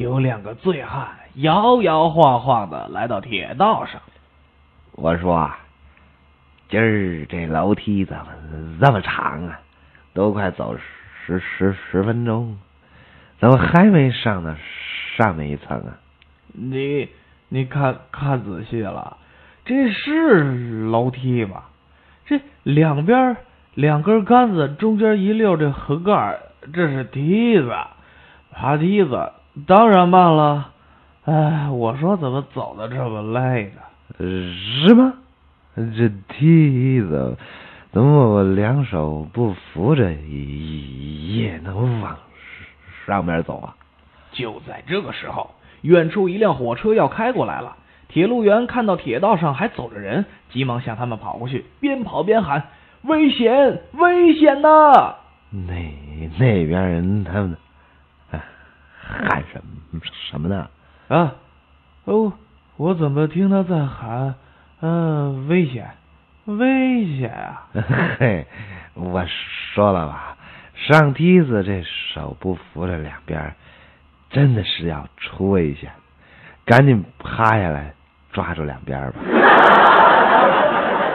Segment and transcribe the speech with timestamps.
[0.00, 4.00] 有两个醉汉摇摇晃晃的来到铁道上。
[4.92, 5.58] 我说啊，
[6.70, 8.26] 今儿这楼梯怎么
[8.80, 9.60] 这么长啊？
[10.14, 10.74] 都快走
[11.26, 12.56] 十十十分钟，
[13.38, 14.54] 怎么还没上到
[15.18, 15.92] 上面一层啊？
[16.54, 17.10] 你
[17.50, 19.18] 你看看仔细了，
[19.66, 21.68] 这是楼梯吧？
[22.24, 23.36] 这两边
[23.74, 26.38] 两根杆子，中间一溜这横杆，
[26.72, 27.70] 这是梯子。
[28.50, 29.32] 爬梯子
[29.66, 30.72] 当然慢了。
[31.24, 33.82] 哎，我说怎么走的这么累呢？
[34.18, 35.12] 是吗？
[35.76, 37.36] 这梯子
[37.92, 42.16] 怎么我两手不扶着也能往
[43.06, 43.74] 上面走啊？
[44.32, 45.50] 就在这个时候，
[45.82, 47.76] 远处一辆火车要开过来了。
[48.08, 52.68] 铁路员看到铁道上还走着人，急忙向他们跑过去，边跑边喊
[53.02, 55.14] ：“危险，危险呐！”
[55.50, 55.74] 那
[56.38, 57.56] 那边人他们喊
[60.30, 60.68] 什么呢？
[61.08, 61.34] 啊，
[62.04, 62.32] 哦，
[62.76, 64.34] 我怎么听他在喊？
[64.80, 65.90] 嗯，危险，
[66.46, 67.66] 危险啊！
[68.18, 68.46] 嘿，
[68.94, 69.24] 我
[69.74, 70.36] 说了吧，
[70.74, 73.54] 上梯子这手不扶着两边，
[74.30, 75.90] 真的是要出危险，
[76.64, 77.92] 赶紧趴下来
[78.32, 79.18] 抓住两边吧。